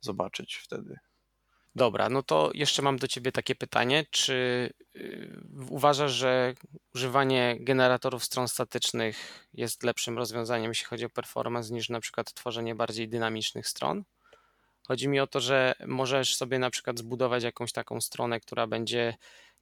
[0.00, 0.98] zobaczyć wtedy.
[1.76, 4.06] Dobra, no to jeszcze mam do Ciebie takie pytanie.
[4.10, 5.36] Czy y,
[5.70, 6.54] uważasz, że
[6.94, 12.74] używanie generatorów stron statycznych jest lepszym rozwiązaniem, jeśli chodzi o performance, niż na przykład tworzenie
[12.74, 14.04] bardziej dynamicznych stron?
[14.88, 19.14] Chodzi mi o to, że możesz sobie na przykład zbudować jakąś taką stronę, która będzie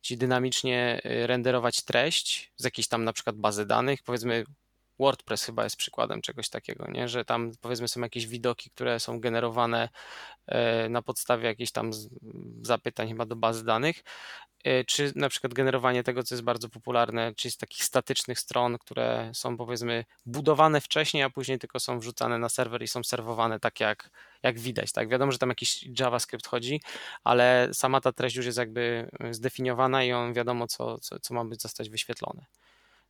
[0.03, 4.03] ci dynamicznie y, renderować treść z jakiejś tam na przykład bazy danych.
[4.03, 4.45] Powiedzmy,
[4.99, 7.09] WordPress chyba jest przykładem czegoś takiego, nie?
[7.09, 9.89] że tam powiedzmy są jakieś widoki, które są generowane
[10.47, 11.91] e, na podstawie jakichś tam
[12.63, 14.05] zapytań chyba do bazy danych,
[14.65, 18.79] e, czy na przykład generowanie tego, co jest bardzo popularne, czyli z takich statycznych stron,
[18.79, 23.61] które są powiedzmy budowane wcześniej, a później tylko są wrzucane na serwer i są serwowane
[23.61, 24.11] tak jak,
[24.43, 24.93] jak widać.
[24.93, 25.09] Tak?
[25.09, 26.81] Wiadomo, że tam jakiś JavaScript chodzi,
[27.25, 31.45] ale sama ta treść już jest jakby zdefiniowana i on wiadomo, co, co, co ma
[31.45, 32.45] być zostać wyświetlone.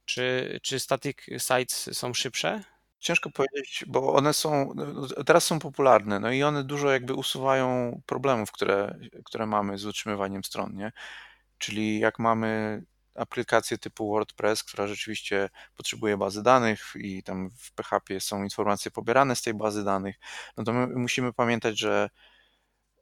[0.05, 2.63] Czy, czy static sites są szybsze?
[2.99, 8.01] Ciężko powiedzieć, bo one są, no, teraz są popularne, no i one dużo jakby usuwają
[8.07, 10.93] problemów, które, które mamy z utrzymywaniem stron, nie?
[11.59, 12.83] Czyli jak mamy
[13.15, 19.37] aplikację typu WordPress, która rzeczywiście potrzebuje bazy danych i tam w PHP są informacje pobierane
[19.37, 20.17] z tej bazy danych,
[20.57, 22.11] no to my musimy pamiętać, że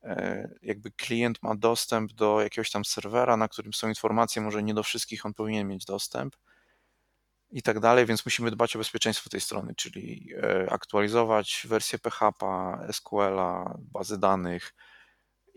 [0.03, 4.75] e, jakby klient ma dostęp do jakiegoś tam serwera, na którym są informacje, może nie
[4.75, 6.37] do wszystkich on powinien mieć dostęp,
[7.53, 12.47] i tak dalej, więc musimy dbać o bezpieczeństwo tej strony, czyli e, aktualizować wersję PHP,
[12.93, 14.75] SQL-a, bazy danych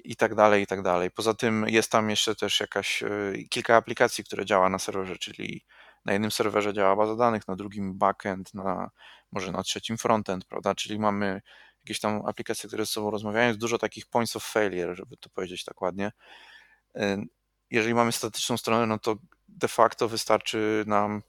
[0.03, 1.11] i tak dalej, i tak dalej.
[1.11, 5.65] Poza tym jest tam jeszcze też jakaś, e, kilka aplikacji, które działa na serwerze, czyli
[6.05, 8.91] na jednym serwerze działa baza danych, na drugim backend, na,
[9.31, 10.75] może na trzecim frontend, prawda?
[10.75, 11.41] Czyli mamy
[11.83, 15.29] jakieś tam aplikacje, które ze sobą rozmawiają, jest dużo takich points of failure, żeby to
[15.29, 16.11] powiedzieć tak ładnie.
[17.71, 19.15] Jeżeli mamy statyczną stronę, no to
[19.47, 21.21] de facto wystarczy nam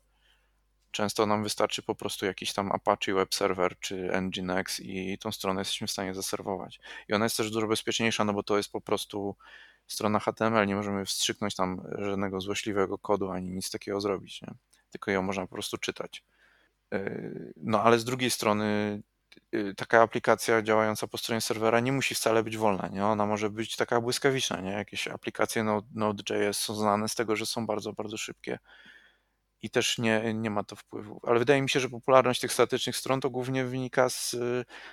[0.95, 5.61] Często nam wystarczy po prostu jakiś tam Apache Web Server czy Nginx i tą stronę
[5.61, 6.81] jesteśmy w stanie zaserwować.
[7.09, 9.37] I ona jest też dużo bezpieczniejsza, no bo to jest po prostu
[9.87, 14.55] strona HTML, nie możemy wstrzyknąć tam żadnego złośliwego kodu ani nic takiego zrobić, nie?
[14.91, 16.25] tylko ją można po prostu czytać.
[16.91, 19.03] Yy, no ale z drugiej strony
[19.53, 23.07] yy, taka aplikacja działająca po stronie serwera nie musi wcale być wolna, nie?
[23.07, 24.71] Ona może być taka błyskawiczna, nie?
[24.71, 28.59] Jakieś aplikacje Node.js są znane z tego, że są bardzo, bardzo szybkie
[29.65, 31.21] i też nie, nie ma to wpływu.
[31.23, 34.37] Ale wydaje mi się, że popularność tych statycznych stron to głównie wynika z,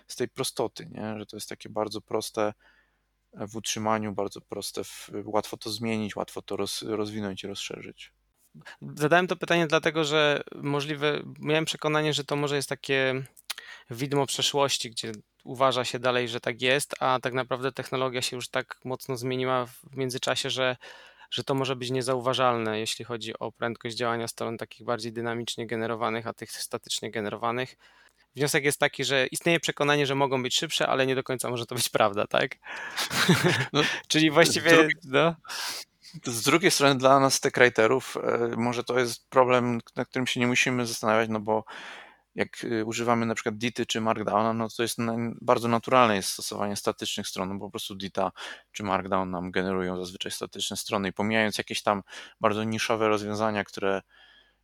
[0.07, 1.19] z tej prostoty, nie?
[1.19, 2.53] że to jest takie bardzo proste
[3.33, 8.13] w utrzymaniu, bardzo proste, w, łatwo to zmienić, łatwo to roz, rozwinąć i rozszerzyć.
[8.81, 13.23] Zadałem to pytanie dlatego, że możliwe, miałem przekonanie, że to może jest takie
[13.89, 15.11] widmo przeszłości, gdzie
[15.43, 19.65] uważa się dalej, że tak jest, a tak naprawdę technologia się już tak mocno zmieniła
[19.65, 20.77] w międzyczasie, że
[21.31, 26.27] że to może być niezauważalne, jeśli chodzi o prędkość działania stron takich bardziej dynamicznie generowanych,
[26.27, 27.75] a tych statycznie generowanych.
[28.35, 31.65] Wniosek jest taki, że istnieje przekonanie, że mogą być szybsze, ale nie do końca może
[31.65, 32.55] to być prawda, tak?
[33.73, 34.69] No, Czyli właściwie.
[34.69, 35.35] Z drugiej, no.
[36.25, 40.39] z drugiej strony, dla nas, tych writerów, e, może to jest problem, na którym się
[40.39, 41.63] nie musimy zastanawiać, no bo
[42.35, 44.97] jak y, używamy na przykład Dity czy Markdowna, no to jest
[45.41, 48.31] bardzo naturalne jest stosowanie statycznych stron, no po prostu Dita
[48.71, 52.03] czy Markdown nam generują zazwyczaj statyczne strony i pomijając jakieś tam
[52.41, 54.01] bardzo niszowe rozwiązania, które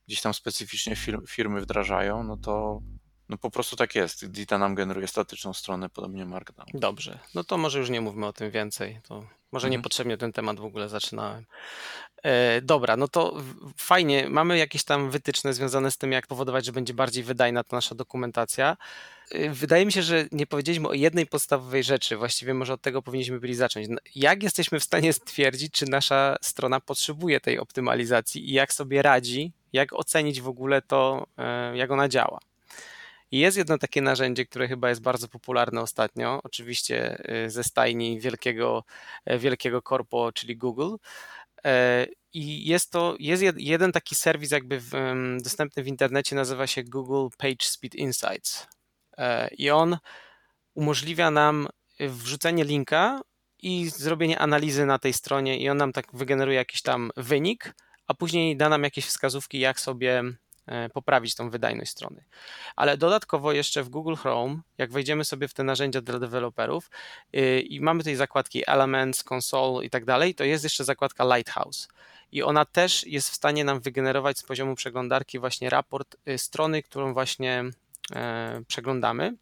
[0.08, 0.96] gdzieś tam specyficznie
[1.28, 2.82] firmy wdrażają, no to
[3.30, 4.32] no po prostu tak jest.
[4.32, 6.68] Dita nam generuje statyczną stronę, podobnie Markdown.
[6.74, 9.00] Dobrze, no to może już nie mówmy o tym więcej.
[9.08, 9.80] To może mhm.
[9.80, 11.46] niepotrzebnie ten temat w ogóle zaczynałem.
[12.24, 13.44] E, dobra, no to
[13.78, 14.30] fajnie.
[14.30, 17.96] Mamy jakieś tam wytyczne związane z tym, jak powodować, że będzie bardziej wydajna ta nasza
[17.96, 18.78] dokumentacja.
[19.32, 22.18] E, wydaje mi się, że nie powiedzieliśmy o jednej podstawowej rzeczy.
[22.18, 23.88] Właściwie może od tego powinniśmy byli zacząć.
[24.16, 29.52] Jak jesteśmy w stanie stwierdzić, czy nasza strona potrzebuje tej optymalizacji i jak sobie radzi,
[29.74, 32.40] jak ocenić w ogóle to, e, jak ona działa?
[33.32, 38.20] I jest jedno takie narzędzie, które chyba jest bardzo popularne ostatnio, oczywiście y, ze stajni
[38.20, 38.84] wielkiego,
[39.26, 40.96] e, wielkiego korpo, czyli Google.
[41.66, 44.92] E, I jest to, jest jeden taki serwis jakby w,
[45.44, 48.68] dostępny w internecie, nazywa się Google Page Speed Insights.
[49.18, 49.98] E, I on
[50.74, 51.68] umożliwia nam
[52.00, 53.22] wrzucenie linka
[53.60, 57.74] i zrobienie analizy na tej stronie i on nam tak wygeneruje jakiś tam wynik,
[58.08, 60.24] a później da nam jakieś wskazówki, jak sobie
[60.94, 62.24] poprawić tą wydajność strony.
[62.76, 66.90] Ale dodatkowo jeszcze w Google Chrome, jak wejdziemy sobie w te narzędzia dla deweloperów
[67.36, 71.88] y, i mamy tutaj zakładki Elements, Console i tak dalej, to jest jeszcze zakładka Lighthouse.
[72.32, 76.84] I ona też jest w stanie nam wygenerować z poziomu przeglądarki właśnie raport y, strony,
[76.84, 77.64] którą właśnie
[78.16, 79.36] e, przeglądamy.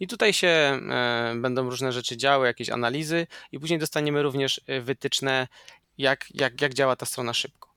[0.00, 5.48] I tutaj się e, będą różne rzeczy działy, jakieś analizy, i później dostaniemy również wytyczne,
[5.98, 7.73] jak, jak, jak działa ta strona szybko.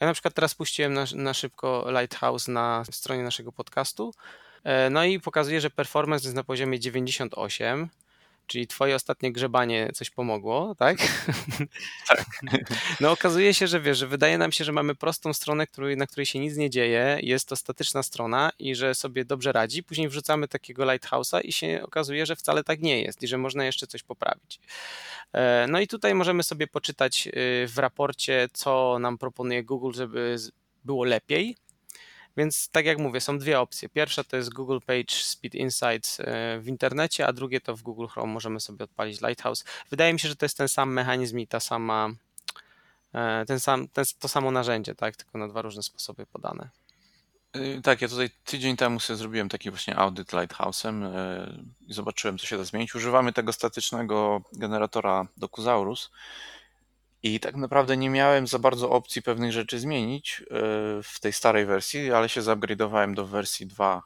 [0.00, 4.14] Ja na przykład teraz puściłem na, na szybko Lighthouse na stronie naszego podcastu.
[4.64, 7.88] E, no i pokazuje, że performance jest na poziomie 98,
[8.50, 10.98] czyli twoje ostatnie grzebanie coś pomogło, tak?
[12.08, 12.26] Tak.
[13.00, 16.26] No okazuje się, że wiesz, że wydaje nam się, że mamy prostą stronę, na której
[16.26, 19.82] się nic nie dzieje, jest to statyczna strona i że sobie dobrze radzi.
[19.82, 23.64] Później wrzucamy takiego Lighthouse'a i się okazuje, że wcale tak nie jest i że można
[23.64, 24.60] jeszcze coś poprawić.
[25.32, 27.30] E, no i tutaj możemy sobie poczytać y,
[27.68, 30.36] w raporcie, co nam proponuje Google, żeby
[30.84, 31.56] było lepiej.
[32.36, 33.88] Więc tak jak mówię, są dwie opcje.
[33.88, 36.24] Pierwsza to jest Google Page Speed Insights e,
[36.60, 39.64] w internecie, a drugie to w Google Chrome możemy sobie odpalić Lighthouse.
[39.90, 42.10] Wydaje mi się, że to jest ten sam mechanizm i ta sama,
[43.14, 45.16] e, ten sam, ten, to samo narzędzie, tak?
[45.16, 46.68] tylko na dwa różne sposoby podane.
[47.56, 51.10] Y, tak, ja tutaj tydzień temu sobie zrobiłem taki właśnie audyt Lighthouse'em
[51.88, 52.94] i zobaczyłem, co się da zmienić.
[52.94, 56.10] Używamy tego statycznego generatora Docusaurus
[57.22, 60.54] i tak naprawdę nie miałem za bardzo opcji pewnych rzeczy zmienić e,
[61.02, 64.02] w tej starej wersji, ale się zupgrade'owałem do wersji 2,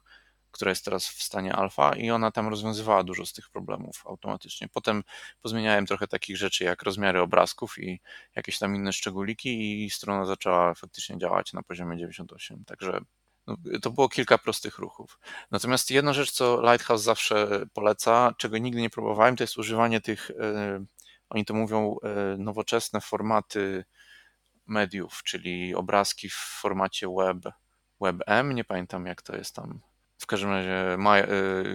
[0.51, 4.69] która jest teraz w stanie alfa i ona tam rozwiązywała dużo z tych problemów automatycznie.
[4.69, 5.05] Potem
[5.43, 8.01] pozmieniałem trochę takich rzeczy jak rozmiary obrazków i
[8.37, 12.65] jakieś tam inne szczególiki i strona zaczęła faktycznie działać na poziomie 98.
[12.65, 13.01] Także
[13.47, 15.19] no, to było kilka prostych ruchów.
[15.51, 20.31] Natomiast jedna rzecz, co Lighthouse zawsze poleca, czego nigdy nie próbowałem, to jest używanie tych
[20.31, 20.85] e,
[21.31, 23.85] oni to mówią e, nowoczesne formaty
[24.67, 27.55] mediów, czyli obrazki w formacie web,
[28.01, 29.81] WebM, nie pamiętam jak to jest tam.
[30.19, 31.29] W każdym razie ma, e,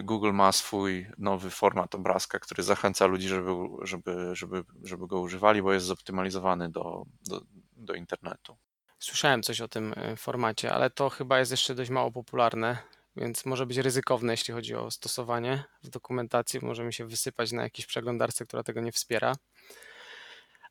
[0.03, 5.61] Google ma swój nowy format obrazka, który zachęca ludzi, żeby, żeby, żeby, żeby go używali,
[5.61, 7.41] bo jest zoptymalizowany do, do,
[7.75, 8.57] do internetu.
[8.99, 12.77] Słyszałem coś o tym e, formacie, ale to chyba jest jeszcze dość mało popularne,
[13.19, 16.59] więc może być ryzykowne, jeśli chodzi o stosowanie w dokumentacji.
[16.61, 19.35] Możemy się wysypać na jakiejś przeglądarce, która tego nie wspiera.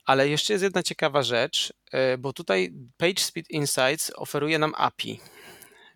[0.05, 5.21] Ale jeszcze jest jedna ciekawa rzecz, e, bo tutaj PageSpeed Insights oferuje nam API.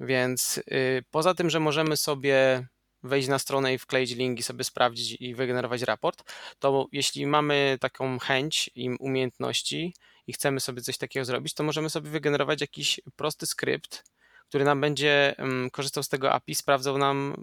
[0.01, 2.67] Więc y, poza tym, że możemy sobie
[3.03, 7.79] wejść na stronę i wkleić link i sobie sprawdzić i wygenerować raport, to jeśli mamy
[7.81, 9.95] taką chęć i umiejętności
[10.27, 14.05] i chcemy sobie coś takiego zrobić, to możemy sobie wygenerować jakiś prosty skrypt,
[14.53, 17.35] który nam będzie mm, korzystał z tego API, sprawdzał nam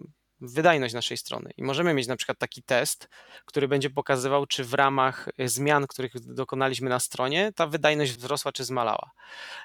[0.42, 1.52] wydajność naszej strony.
[1.58, 3.10] I możemy mieć na przykład taki test,
[3.46, 8.64] który będzie pokazywał, czy w ramach zmian, których dokonaliśmy na stronie, ta wydajność wzrosła czy
[8.64, 9.12] zmalała.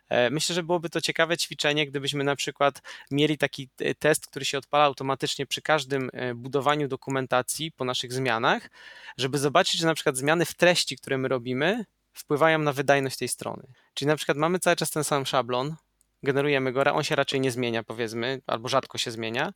[0.09, 3.69] E, myślę, że byłoby to ciekawe ćwiczenie, gdybyśmy na przykład mieli taki
[3.99, 8.71] test, który się odpala automatycznie przy każdym e, budowaniu dokumentacji po naszych zmianach,
[9.19, 13.29] żeby zobaczyć, że na przykład zmiany w treści, które my robimy, wpływają na wydajność tej
[13.29, 13.67] strony.
[13.95, 15.77] Czyli na przykład mamy cały czas ten sam szablon,
[16.25, 19.53] generujemy go, on się raczej nie zmienia, powiedzmy, albo rzadko się zmienia,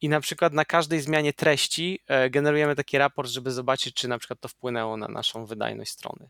[0.00, 4.18] i na przykład na każdej zmianie treści e, generujemy taki raport, żeby zobaczyć, czy na
[4.18, 6.28] przykład to wpłynęło na naszą wydajność strony.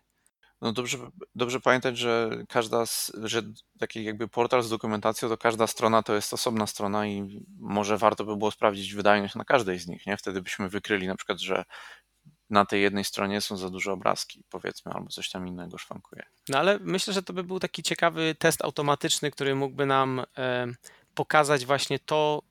[0.61, 0.99] No dobrze,
[1.35, 2.85] dobrze pamiętać, że każda,
[3.23, 3.43] że
[3.79, 8.25] taki jakby portal z dokumentacją, to każda strona to jest osobna strona i może warto
[8.25, 10.17] by było sprawdzić wydajność na każdej z nich, nie?
[10.17, 11.65] Wtedy byśmy wykryli na przykład, że
[12.51, 16.23] na tej jednej stronie są za duże obrazki, powiedzmy, albo coś tam innego szwankuje.
[16.49, 20.67] No ale myślę, że to by był taki ciekawy test automatyczny, który mógłby nam e,
[21.15, 22.43] pokazać właśnie to,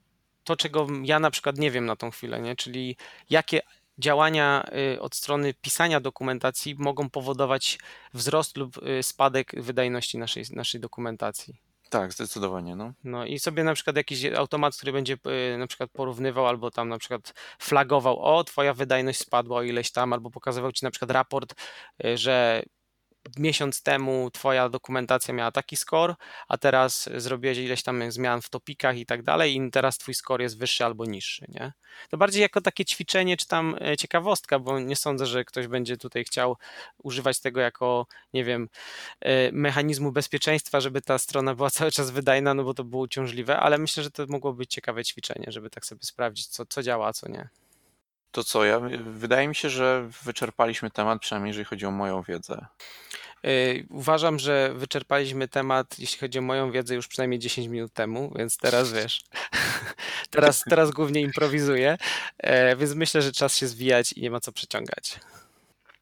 [0.44, 2.56] to, czego ja na przykład nie wiem na tą chwilę, nie?
[2.56, 2.98] czyli
[3.30, 3.62] jakie
[3.98, 7.80] działania y, od strony pisania dokumentacji mogą powodować
[8.14, 11.67] wzrost lub y, spadek wydajności naszej, naszej dokumentacji.
[11.90, 12.76] Tak, zdecydowanie.
[12.76, 12.94] No.
[13.04, 15.18] no i sobie na przykład jakiś automat, który będzie
[15.54, 19.92] y, na przykład porównywał albo tam na przykład flagował, o, twoja wydajność spadła o ileś
[19.92, 21.56] tam, albo pokazywał ci na przykład raport,
[22.16, 22.64] że
[23.38, 26.16] miesiąc temu twoja dokumentacja miała taki score,
[26.48, 30.42] a teraz zrobiłeś ileś tam zmian w topikach i tak dalej i teraz twój score
[30.42, 31.74] jest wyższy albo niższy, nie?
[32.10, 35.98] To bardziej jako takie ćwiczenie czy tam e, ciekawostka, bo nie sądzę, że ktoś będzie
[35.98, 36.58] tutaj chciał
[37.04, 38.70] używać tego jako, nie wiem,
[39.22, 43.58] e, mechanizmu bezpieczeństwa, żeby ta strona była cały czas wydajna, no bo to było uciążliwe,
[43.60, 47.08] ale myślę, że to mogło być ciekawe ćwiczenie, żeby tak sobie sprawdzić, co, co działa,
[47.08, 47.50] a co nie.
[48.32, 52.66] To co, ja, wydaje mi się, że wyczerpaliśmy temat, przynajmniej jeżeli chodzi o moją wiedzę.
[53.46, 58.34] Y, uważam, że wyczerpaliśmy temat, jeśli chodzi o moją wiedzę, już przynajmniej 10 minut temu,
[58.36, 59.22] więc teraz wiesz,
[60.30, 61.98] teraz, teraz głównie improwizuję,
[62.38, 65.20] e, więc myślę, że czas się zwijać i nie ma co przeciągać.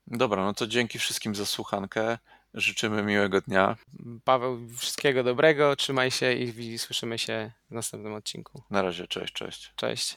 [0.08, 2.18] Dobra, no to dzięki wszystkim za słuchankę.
[2.54, 3.76] Życzymy miłego dnia.
[4.24, 8.64] Paweł, wszystkiego dobrego, trzymaj się i słyszymy się w następnym odcinku.
[8.70, 9.74] Na razie, cześć, cześć.
[9.76, 10.14] Cześć.